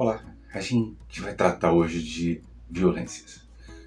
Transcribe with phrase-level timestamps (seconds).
[0.00, 0.22] Olá,
[0.54, 3.40] a gente vai tratar hoje de violências.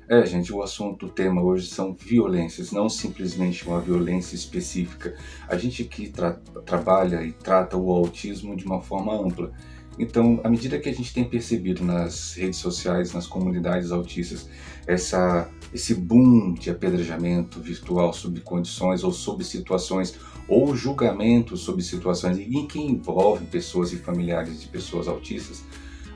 [0.09, 5.15] É, gente, o assunto, o tema hoje são violências, não simplesmente uma violência específica.
[5.47, 6.33] A gente aqui tra
[6.65, 9.53] trabalha e trata o autismo de uma forma ampla.
[9.97, 14.49] Então, à medida que a gente tem percebido nas redes sociais, nas comunidades autistas,
[14.85, 22.37] essa, esse boom de apedrejamento virtual sob condições ou sob situações, ou julgamento sobre situações
[22.37, 25.63] em que envolvem pessoas e familiares de pessoas autistas,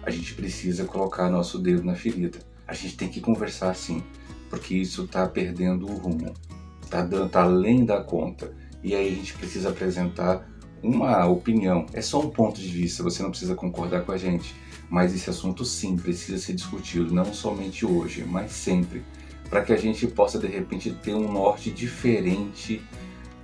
[0.05, 2.39] a gente precisa colocar nosso dedo na ferida.
[2.67, 4.03] A gente tem que conversar assim,
[4.49, 6.33] porque isso está perdendo o rumo,
[6.81, 8.53] está tá além da conta.
[8.83, 10.47] E aí a gente precisa apresentar
[10.83, 14.53] uma opinião, é só um ponto de vista, você não precisa concordar com a gente,
[14.87, 19.03] mas esse assunto sim precisa ser discutido, não somente hoje, mas sempre,
[19.49, 22.79] para que a gente possa de repente ter um norte diferente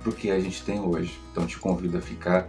[0.04, 1.18] do que a gente tem hoje.
[1.32, 2.48] Então te convido a ficar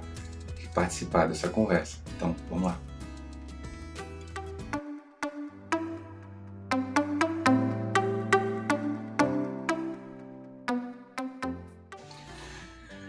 [0.64, 1.98] e participar dessa conversa.
[2.16, 2.93] Então, vamos lá.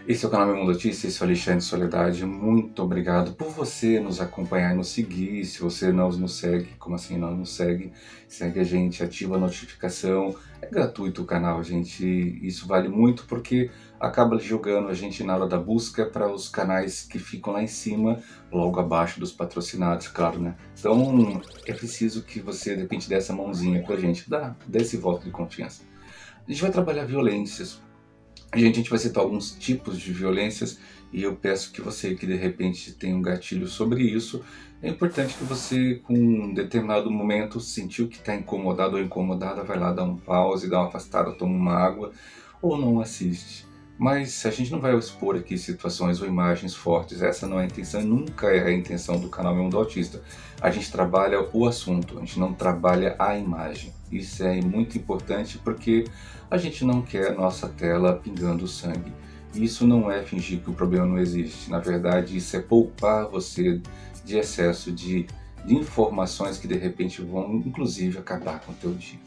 [0.07, 2.23] Esse é o canal Meu Mundo Notícias, esse é o Alexandre Soledade.
[2.27, 5.43] Muito obrigado por você nos acompanhar e nos seguir.
[5.45, 7.91] Se você não nos segue, como assim não nos segue?
[8.27, 10.35] Segue a gente, ativa a notificação.
[10.61, 12.05] É gratuito o canal, gente.
[12.39, 17.01] Isso vale muito porque acaba jogando a gente na hora da busca para os canais
[17.01, 20.55] que ficam lá em cima, logo abaixo dos patrocinados, claro, né?
[20.77, 24.83] Então é preciso que você, de repente, dê essa mãozinha para a gente, dá, dê
[24.83, 25.81] esse voto de confiança.
[26.47, 27.81] A gente vai trabalhar violências,
[28.55, 30.79] Gente, a gente vai citar alguns tipos de violências
[31.11, 34.41] e eu peço que você que de repente tem um gatilho sobre isso,
[34.81, 39.79] é importante que você, com um determinado momento, sentiu que está incomodado ou incomodada, vai
[39.79, 42.11] lá dar um pause, dá uma afastada, toma uma água
[42.61, 43.65] ou não assiste.
[43.97, 47.65] Mas a gente não vai expor aqui situações ou imagens fortes, essa não é a
[47.65, 50.21] intenção e nunca é a intenção do canal Mundo Autista.
[50.61, 53.93] A gente trabalha o assunto, a gente não trabalha a imagem.
[54.11, 56.05] Isso é muito importante porque
[56.49, 59.11] a gente não quer nossa tela pingando sangue.
[59.53, 61.71] Isso não é fingir que o problema não existe.
[61.71, 63.81] Na verdade, isso é poupar você
[64.23, 65.27] de excesso de,
[65.65, 69.19] de informações que de repente vão, inclusive, acabar com o teu dia.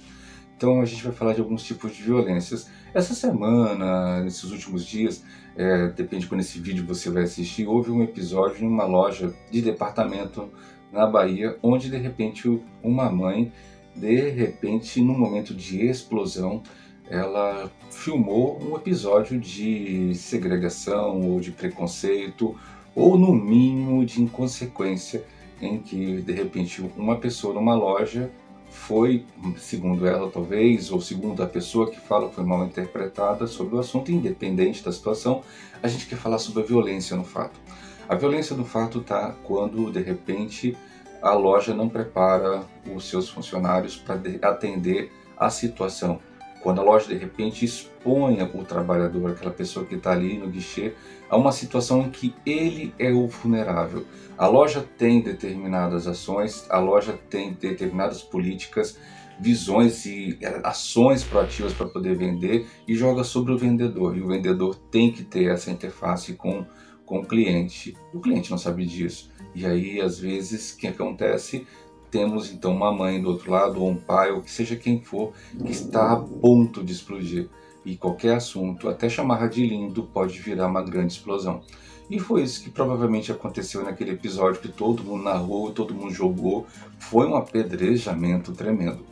[0.57, 2.69] Então a gente vai falar de alguns tipos de violências.
[2.93, 5.23] Essa semana, nesses últimos dias,
[5.57, 9.33] é, depende de quando esse vídeo você vai assistir, houve um episódio em uma loja
[9.51, 10.51] de departamento
[10.93, 13.53] na Bahia, onde de repente uma mãe,
[13.99, 16.63] de repente, num momento de explosão,
[17.11, 22.55] ela filmou um episódio de segregação ou de preconceito
[22.95, 25.25] ou no mínimo de inconsequência
[25.61, 28.31] em que de repente uma pessoa numa loja
[28.71, 29.25] foi,
[29.57, 34.13] segundo ela talvez, ou segundo a pessoa que fala foi mal interpretada sobre o assunto,
[34.13, 35.43] independente da situação,
[35.83, 37.59] a gente quer falar sobre a violência no fato.
[38.09, 40.77] A violência no fato está quando de repente
[41.23, 42.63] a loja não prepara
[42.95, 46.21] os seus funcionários para atender a situação
[46.61, 50.95] quando a loja de repente expõe o trabalhador, aquela pessoa que está ali no guichê,
[51.31, 54.05] a uma situação em que ele é o vulnerável.
[54.37, 58.99] A loja tem determinadas ações, a loja tem determinadas políticas,
[59.41, 64.17] visões e ações proativas para poder vender e joga sobre o vendedor.
[64.17, 66.67] E o vendedor tem que ter essa interface com,
[67.09, 67.97] com o cliente.
[68.13, 69.33] O cliente não sabe disso.
[69.55, 71.67] E aí, às vezes, o que acontece?
[72.11, 75.33] temos então uma mãe do outro lado, ou um pai, ou que seja quem for,
[75.63, 77.49] que está a ponto de explodir.
[77.85, 81.63] E qualquer assunto, até chamar de lindo, pode virar uma grande explosão.
[82.11, 86.67] E foi isso que provavelmente aconteceu naquele episódio que todo mundo narrou, todo mundo jogou.
[86.99, 89.05] Foi um apedrejamento tremendo.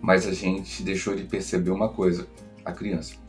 [0.00, 2.26] Mas a gente deixou de perceber uma coisa:
[2.64, 3.23] a criança.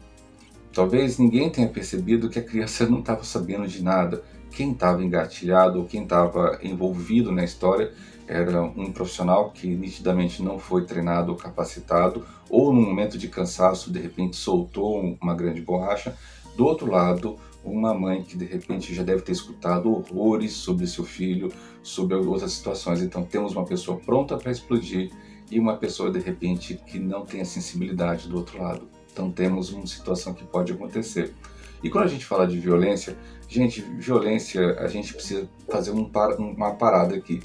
[0.75, 4.21] Talvez ninguém tenha percebido que a criança não estava sabendo de nada.
[4.51, 7.93] Quem estava engatilhado ou quem estava envolvido na história
[8.27, 13.89] era um profissional que nitidamente não foi treinado ou capacitado, ou no momento de cansaço,
[13.89, 16.13] de repente soltou uma grande borracha.
[16.57, 21.05] Do outro lado, uma mãe que de repente já deve ter escutado horrores sobre seu
[21.05, 23.01] filho, sobre outras situações.
[23.01, 25.09] Então temos uma pessoa pronta para explodir
[25.49, 28.94] e uma pessoa de repente que não tem a sensibilidade do outro lado.
[29.15, 31.33] Então temos uma situação que pode acontecer.
[31.81, 33.17] E quando a gente fala de violência,
[33.47, 37.39] gente, violência, a gente precisa fazer um, uma parada aqui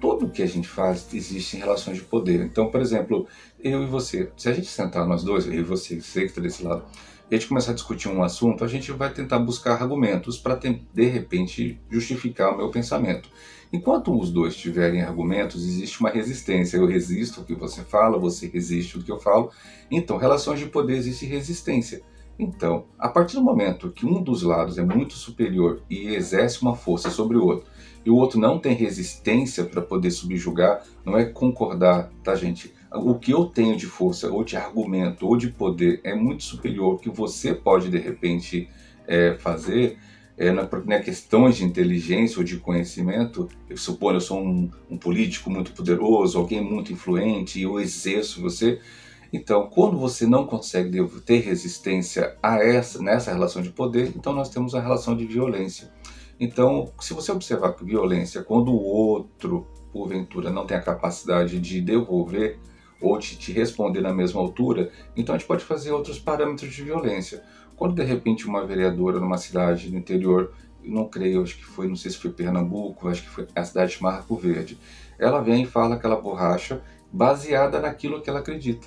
[0.00, 2.40] tudo que a gente faz existe em relações de poder.
[2.40, 3.24] Então, por exemplo,
[3.60, 6.40] eu e você, se a gente sentar nós dois, eu e você, você que está
[6.40, 6.84] desse lado,
[7.34, 11.06] a gente começar a discutir um assunto, a gente vai tentar buscar argumentos para, de
[11.06, 13.28] repente, justificar o meu pensamento.
[13.72, 16.76] Enquanto os dois tiverem argumentos, existe uma resistência.
[16.76, 19.50] Eu resisto ao que você fala, você resiste ao que eu falo.
[19.90, 22.02] Então, relações de poder existe resistência.
[22.38, 26.74] Então, a partir do momento que um dos lados é muito superior e exerce uma
[26.74, 27.70] força sobre o outro,
[28.04, 32.74] e o outro não tem resistência para poder subjugar, não é concordar, tá, gente?
[32.94, 36.92] O que eu tenho de força, ou de argumento, ou de poder é muito superior
[36.92, 38.68] ao que você pode de repente
[39.06, 39.98] é, fazer.
[40.36, 44.96] É, na, na questões de inteligência ou de conhecimento, eu suponho eu sou um, um
[44.96, 48.80] político muito poderoso, alguém muito influente, eu exerço você.
[49.32, 54.48] Então, quando você não consegue ter resistência a essa nessa relação de poder, então nós
[54.48, 55.90] temos a relação de violência.
[56.40, 61.80] Então, se você observar que violência, quando o outro, porventura, não tem a capacidade de
[61.80, 62.58] devolver
[63.02, 66.82] ou de te responder na mesma altura, então a gente pode fazer outros parâmetros de
[66.82, 67.42] violência.
[67.76, 70.52] Quando de repente uma vereadora numa cidade do interior,
[70.84, 73.96] não creio, acho que foi, não sei se foi Pernambuco, acho que foi a cidade
[73.96, 74.78] de Marco Verde,
[75.18, 76.80] ela vem e fala aquela borracha
[77.12, 78.86] baseada naquilo que ela acredita.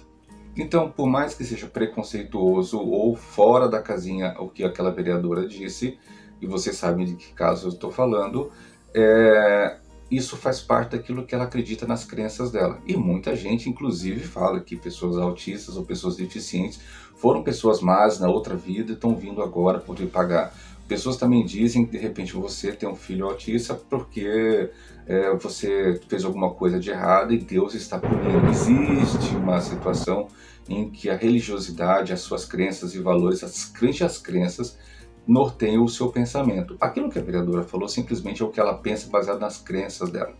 [0.58, 5.98] Então, por mais que seja preconceituoso ou fora da casinha o que aquela vereadora disse,
[6.42, 8.52] e vocês sabem de que caso eu estou falando,
[8.94, 9.78] é,
[10.10, 12.80] isso faz parte daquilo que ela acredita nas crenças dela.
[12.86, 16.80] E muita gente, inclusive, fala que pessoas autistas ou pessoas deficientes
[17.16, 20.54] foram pessoas más na outra vida e estão vindo agora poder pagar.
[20.88, 24.70] Pessoas também dizem que de repente você tem um filho autista porque
[25.08, 28.48] é, você fez alguma coisa de errado e Deus está punindo.
[28.48, 30.28] Existe uma situação
[30.70, 33.72] em que a religiosidade, as suas crenças e valores, as,
[34.04, 34.78] as crenças,
[35.28, 36.76] norteiam o seu pensamento.
[36.80, 40.34] Aquilo que a vereadora falou simplesmente é o que ela pensa baseado nas crenças dela.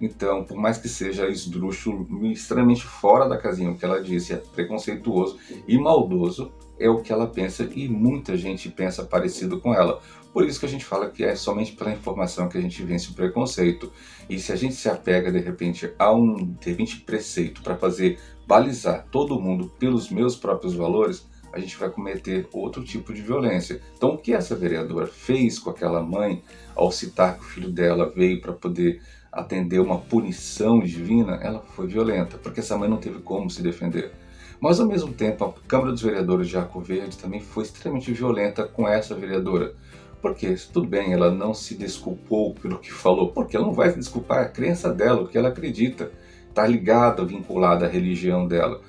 [0.00, 4.36] Então, por mais que seja esdrúxulo, extremamente fora da casinha, o que ela disse é
[4.36, 10.00] preconceituoso e maldoso, é o que ela pensa e muita gente pensa parecido com ela.
[10.32, 13.10] Por isso que a gente fala que é somente pela informação que a gente vence
[13.10, 13.92] o preconceito.
[14.28, 18.18] E se a gente se apega de repente a um de repente preceito para fazer
[18.46, 23.80] balizar todo mundo pelos meus próprios valores, a gente vai cometer outro tipo de violência.
[23.96, 26.42] Então, o que essa vereadora fez com aquela mãe
[26.74, 29.00] ao citar que o filho dela veio para poder
[29.30, 34.12] atender uma punição divina, ela foi violenta, porque essa mãe não teve como se defender.
[34.60, 38.64] Mas, ao mesmo tempo, a Câmara dos Vereadores de Arco Verde também foi extremamente violenta
[38.64, 39.74] com essa vereadora.
[40.20, 43.98] Porque, tudo bem, ela não se desculpou pelo que falou, porque ela não vai se
[43.98, 46.12] desculpar, é a crença dela, o que ela acredita,
[46.48, 48.80] está ligada, vinculada à religião dela.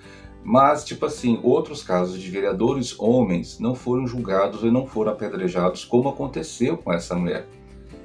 [0.44, 5.86] Mas, tipo assim, outros casos de vereadores homens não foram julgados e não foram apedrejados,
[5.86, 7.48] como aconteceu com essa mulher.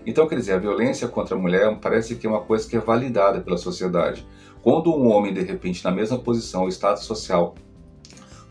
[0.07, 2.81] Então, quer dizer, a violência contra a mulher parece que é uma coisa que é
[2.81, 4.27] validada pela sociedade.
[4.63, 7.57] Quando um homem, de repente, na mesma posição, estado social,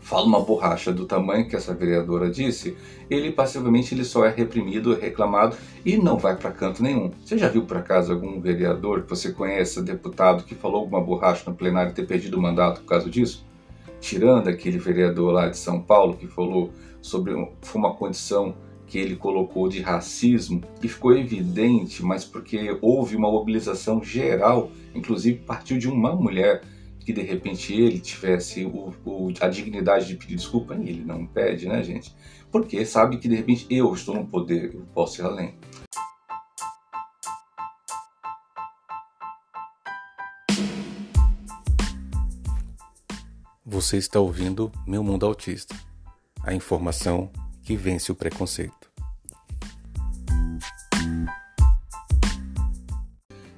[0.00, 2.76] fala uma borracha do tamanho que essa vereadora disse,
[3.10, 7.10] ele passivamente ele só é reprimido, reclamado e não vai para canto nenhum.
[7.24, 11.42] Você já viu por acaso algum vereador que você conheça, deputado, que falou alguma borracha
[11.46, 13.47] no plenário e ter perdido o mandato por causa disso?
[14.00, 17.34] Tirando aquele vereador lá de São Paulo que falou sobre
[17.74, 18.54] uma condição
[18.86, 25.40] que ele colocou de racismo, que ficou evidente, mas porque houve uma mobilização geral, inclusive
[25.40, 26.62] partiu de uma mulher
[27.00, 31.26] que de repente ele tivesse o, o, a dignidade de pedir desculpa, e ele não
[31.26, 32.14] pede, né, gente?
[32.50, 35.54] Porque sabe que de repente eu estou no poder, eu posso ir além.
[43.70, 45.76] Você está ouvindo Meu Mundo Autista
[46.42, 47.30] a informação
[47.62, 48.90] que vence o preconceito.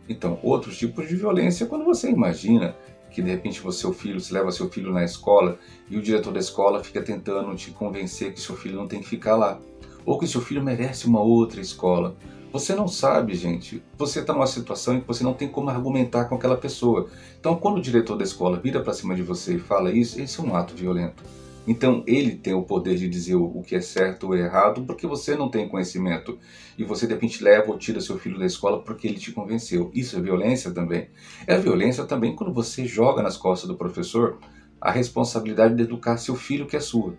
[0.09, 2.75] Então, outros tipos de violência, quando você imagina
[3.13, 6.33] que de repente você, seu filho, se leva seu filho na escola e o diretor
[6.33, 9.61] da escola fica tentando te convencer que seu filho não tem que ficar lá,
[10.05, 12.17] ou que seu filho merece uma outra escola,
[12.53, 13.83] você não sabe, gente.
[13.97, 17.09] Você está numa situação em que você não tem como argumentar com aquela pessoa.
[17.39, 20.41] Então, quando o diretor da escola vira para cima de você e fala isso, esse
[20.41, 21.23] é um ato violento.
[21.67, 25.37] Então, ele tem o poder de dizer o que é certo ou errado porque você
[25.37, 26.39] não tem conhecimento.
[26.77, 29.91] E você, de repente, leva ou tira seu filho da escola porque ele te convenceu.
[29.95, 31.09] Isso é violência também.
[31.47, 34.39] É violência também quando você joga nas costas do professor
[34.81, 37.15] a responsabilidade de educar seu filho que é sua.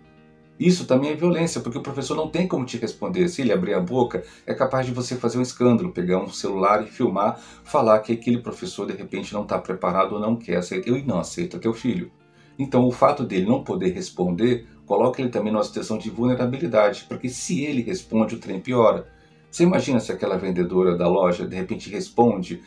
[0.60, 3.28] Isso também é violência, porque o professor não tem como te responder.
[3.28, 6.84] Se ele abrir a boca, é capaz de você fazer um escândalo, pegar um celular
[6.84, 10.90] e filmar, falar que aquele professor de repente não está preparado ou não quer aceitar,
[10.90, 12.12] e não aceita teu filho.
[12.58, 17.28] Então, o fato dele não poder responder coloca ele também numa situação de vulnerabilidade, porque
[17.28, 19.08] se ele responde, o trem piora.
[19.50, 22.62] Você imagina se aquela vendedora da loja de repente responde,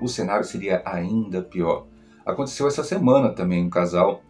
[0.00, 1.86] o cenário seria ainda pior.
[2.26, 4.22] Aconteceu essa semana também um casal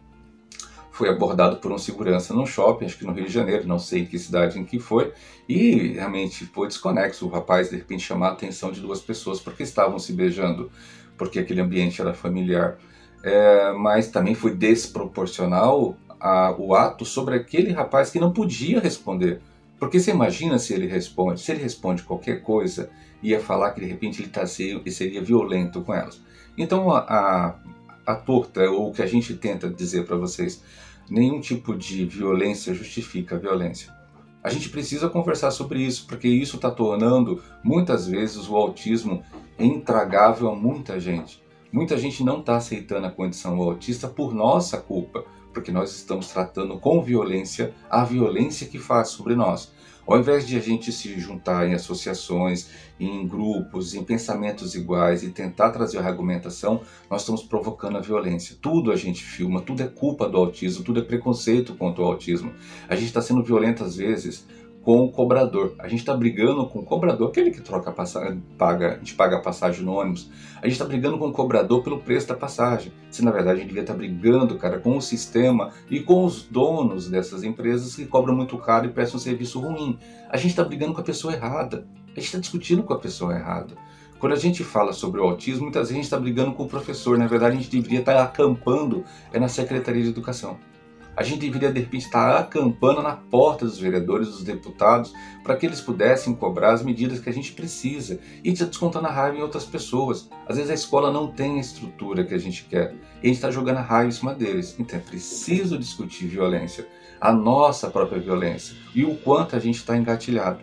[0.93, 4.05] foi abordado por um segurança num shopping, acho que no Rio de Janeiro, não sei
[4.05, 5.11] que cidade em que foi,
[5.49, 7.25] e realmente foi desconexo.
[7.25, 10.71] O rapaz de repente chamar a atenção de duas pessoas porque estavam se beijando,
[11.17, 12.77] porque aquele ambiente era familiar.
[13.23, 19.41] É, mas também foi desproporcional a, o ato sobre aquele rapaz que não podia responder.
[19.79, 22.91] Porque você imagina se ele responde, se ele responde qualquer coisa,
[23.23, 26.21] ia falar que de repente ele, tá, seria violento com elas.
[26.55, 27.55] Então a, a,
[28.05, 30.63] a torta, ou o que a gente tenta dizer para vocês,
[31.09, 33.93] nenhum tipo de violência justifica a violência.
[34.43, 39.23] A gente precisa conversar sobre isso, porque isso está tornando muitas vezes o autismo
[39.57, 41.41] intragável a muita gente.
[41.71, 46.77] Muita gente não está aceitando a condição autista por nossa culpa, porque nós estamos tratando
[46.77, 49.72] com violência a violência que faz sobre nós.
[50.05, 52.69] Ao invés de a gente se juntar em associações,
[52.99, 58.57] em grupos, em pensamentos iguais e tentar trazer a argumentação, nós estamos provocando a violência.
[58.61, 62.53] Tudo a gente filma, tudo é culpa do autismo, tudo é preconceito contra o autismo.
[62.87, 64.45] A gente está sendo violento às vezes
[64.83, 65.73] com o cobrador.
[65.79, 69.15] A gente está brigando com o cobrador, aquele que troca a passagem, paga, a gente
[69.15, 70.29] paga a passagem no ônibus.
[70.61, 72.91] A gente está brigando com o cobrador pelo preço da passagem.
[73.09, 76.25] Se na verdade a gente devia estar tá brigando, cara, com o sistema e com
[76.25, 79.97] os donos dessas empresas que cobram muito caro e prestam um serviço ruim.
[80.29, 81.87] A gente está brigando com a pessoa errada.
[82.07, 83.75] A gente está discutindo com a pessoa errada.
[84.19, 86.67] Quando a gente fala sobre o autismo, muitas vezes a gente está brigando com o
[86.67, 87.17] professor.
[87.17, 90.57] Na verdade, a gente deveria estar tá acampando é na Secretaria de Educação
[91.15, 95.65] a gente deveria de repente estar acampando na porta dos vereadores, dos deputados, para que
[95.65, 99.65] eles pudessem cobrar as medidas que a gente precisa e descontando a raiva em outras
[99.65, 100.29] pessoas.
[100.47, 103.35] Às vezes a escola não tem a estrutura que a gente quer e a gente
[103.35, 104.75] está jogando a raiva em cima deles.
[104.79, 106.87] Então é preciso discutir violência,
[107.21, 110.59] a nossa própria violência e o quanto a gente está engatilhado.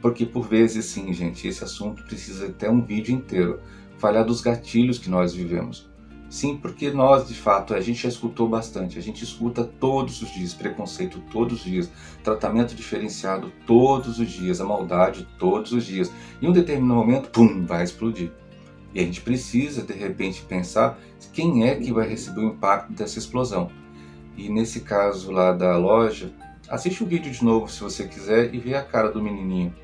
[0.00, 3.60] Porque por vezes, sim, gente, esse assunto precisa até um vídeo inteiro.
[3.98, 5.87] Falhar dos gatilhos que nós vivemos.
[6.30, 10.30] Sim, porque nós, de fato, a gente já escutou bastante, a gente escuta todos os
[10.30, 11.90] dias, preconceito todos os dias,
[12.22, 16.12] tratamento diferenciado todos os dias, a maldade todos os dias.
[16.42, 18.30] Em um determinado momento, pum, vai explodir.
[18.94, 20.98] E a gente precisa, de repente, pensar
[21.32, 23.70] quem é que vai receber o impacto dessa explosão.
[24.36, 26.32] E nesse caso lá da loja,
[26.68, 29.74] assiste o vídeo de novo se você quiser e vê a cara do menininho.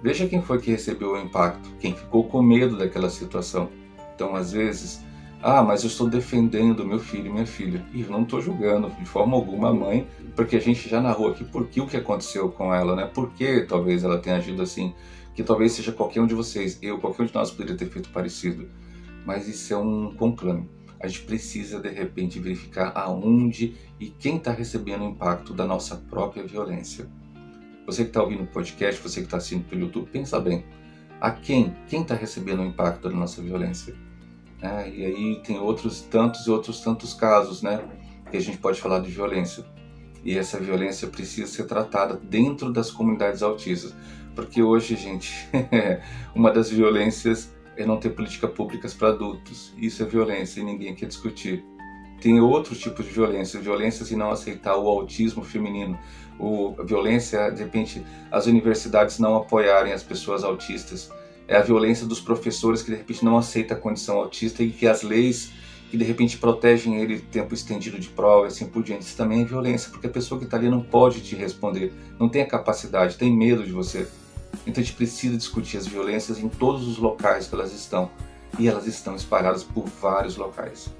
[0.00, 3.68] Veja quem foi que recebeu o impacto, quem ficou com medo daquela situação.
[4.14, 5.00] Então, às vezes,
[5.40, 7.84] ah, mas eu estou defendendo meu filho e minha filha.
[7.92, 11.28] E eu não estou julgando de forma alguma a mãe, porque a gente já narrou
[11.28, 13.06] aqui por que o que aconteceu com ela, né?
[13.06, 14.92] Por que talvez ela tenha agido assim.
[15.34, 18.08] Que talvez seja qualquer um de vocês, eu, qualquer um de nós poderia ter feito
[18.10, 18.68] parecido.
[19.24, 20.68] Mas isso é um conclame.
[21.00, 25.94] A gente precisa de repente verificar aonde e quem está recebendo o impacto da nossa
[25.94, 27.08] própria violência.
[27.86, 30.64] Você que está ouvindo o podcast, você que está assistindo pelo YouTube, pensa bem.
[31.20, 31.76] A quem?
[31.86, 34.07] Quem está recebendo o impacto da nossa violência?
[34.60, 34.90] Né?
[34.94, 37.82] E aí tem outros tantos e outros tantos casos, né?
[38.30, 39.64] Que a gente pode falar de violência.
[40.24, 43.94] E essa violência precisa ser tratada dentro das comunidades autistas.
[44.34, 45.32] Porque hoje, gente,
[46.34, 49.72] uma das violências é não ter políticas públicas para adultos.
[49.78, 51.64] Isso é violência e ninguém quer discutir.
[52.20, 55.96] Tem outros tipos de violência, violência se não aceitar o autismo feminino,
[56.38, 61.12] o, violência, de repente, as universidades não apoiarem as pessoas autistas,
[61.48, 64.86] é a violência dos professores que de repente não aceita a condição autista e que
[64.86, 65.50] as leis
[65.90, 69.06] que de repente protegem ele tempo estendido de prova e assim por diante.
[69.06, 72.28] Isso também é violência, porque a pessoa que está ali não pode te responder, não
[72.28, 74.06] tem a capacidade, tem medo de você.
[74.66, 78.10] Então a gente precisa discutir as violências em todos os locais que elas estão.
[78.58, 80.90] E elas estão espalhadas por vários locais.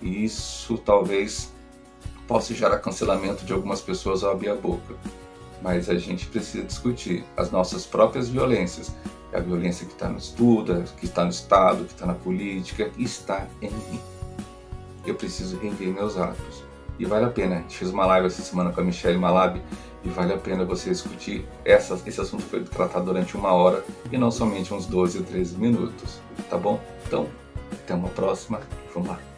[0.00, 1.52] E isso talvez
[2.26, 4.94] possa gerar cancelamento de algumas pessoas ao abrir a boca.
[5.60, 8.90] Mas a gente precisa discutir as nossas próprias violências
[9.32, 12.90] é a violência que está no estudo, que está no Estado, que está na política,
[12.98, 14.00] está em mim.
[15.06, 16.64] Eu preciso rever meus atos.
[16.98, 17.64] E vale a pena.
[17.68, 19.60] Fez uma live essa semana com a Michelle Malab
[20.04, 21.46] e vale a pena você discutir.
[21.64, 25.56] Essa, esse assunto foi tratado durante uma hora e não somente uns 12 ou 13
[25.56, 26.20] minutos.
[26.48, 26.80] Tá bom?
[27.06, 27.26] Então,
[27.72, 28.60] até uma próxima.
[28.94, 29.29] Vamos lá.